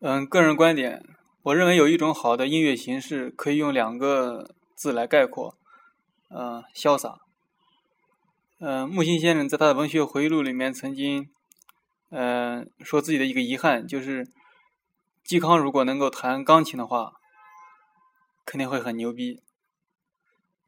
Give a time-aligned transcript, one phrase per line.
[0.00, 1.02] 嗯，个人观点，
[1.42, 5.56] 我认为有一种好的音乐形式可以用两个字来概括，
[6.28, 7.20] 嗯，潇洒。
[8.58, 11.30] 嗯，木心先生在他的文学回忆录里面曾经，
[12.10, 14.28] 嗯，说自己的一个遗憾就是，
[15.24, 17.14] 嵇康如果能够弹钢琴的话，
[18.44, 19.40] 肯定会很牛逼。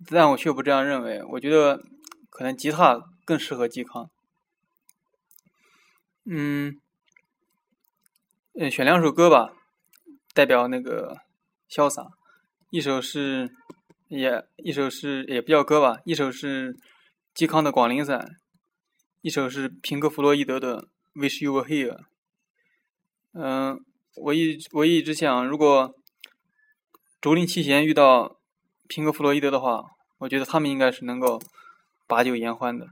[0.06, 1.82] 但我却不这样认为，我觉得
[2.30, 4.08] 可能吉他更适合嵇康。
[6.24, 6.80] 嗯。
[8.60, 9.52] 嗯，选两首歌吧，
[10.34, 11.16] 代表那个
[11.70, 12.08] 潇洒。
[12.70, 13.48] 一首是
[14.08, 16.76] 也，一首是也不叫歌吧，一首是
[17.36, 18.18] 嵇康的《广陵散》，
[19.20, 20.82] 一首是平克·弗洛伊德的
[21.14, 21.96] 《Wish You Were Here》。
[23.34, 23.78] 嗯，
[24.16, 25.94] 我一我一直想，如果
[27.20, 28.40] 竹林七贤遇到
[28.88, 29.84] 平克·弗洛伊德的话，
[30.18, 31.40] 我觉得他们应该是能够
[32.08, 32.88] 把酒言欢的。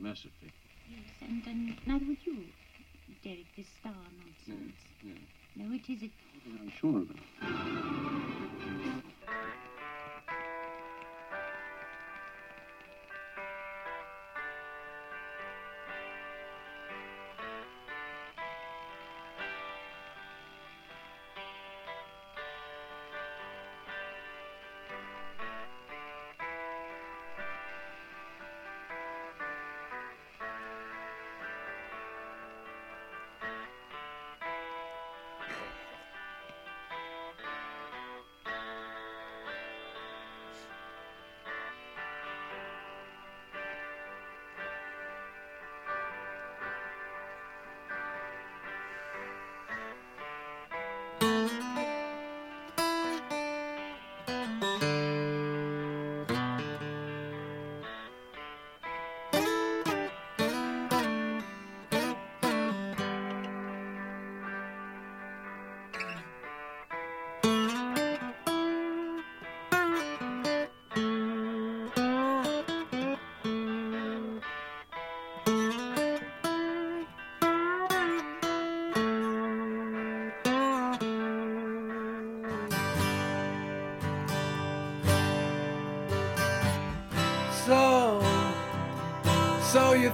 [0.00, 0.52] Mercifully.
[0.88, 2.44] Yes, and, and neither would you,
[3.22, 4.74] Derek, this star nonsense.
[5.02, 5.16] Yes, yes.
[5.56, 6.12] No, it is it.
[6.60, 7.16] I'm sure of it.